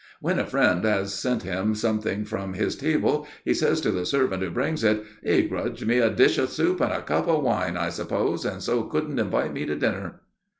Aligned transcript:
"When 0.19 0.39
a 0.39 0.47
friend 0.47 0.83
has 0.83 1.13
sent 1.13 1.43
him 1.43 1.75
something 1.75 2.25
from 2.25 2.53
his 2.55 2.75
table, 2.75 3.27
he 3.45 3.53
says 3.53 3.79
to 3.81 3.91
the 3.91 4.03
servant 4.03 4.41
who 4.41 4.49
brings 4.49 4.83
it: 4.83 5.03
'He 5.23 5.43
grudged 5.43 5.85
me 5.85 5.99
a 5.99 6.09
dish 6.09 6.39
of 6.39 6.49
soup 6.49 6.81
and 6.81 6.91
a 6.91 7.03
cup 7.03 7.27
of 7.27 7.43
wine, 7.43 7.77
I 7.77 7.89
suppose, 7.89 8.43
and 8.43 8.63
so 8.63 8.81
couldn't 8.85 9.19
invite 9.19 9.53
me 9.53 9.63
to 9.67 9.75
dinner. 9.75 10.21